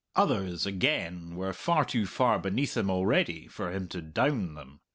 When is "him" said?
2.75-2.89, 3.71-3.87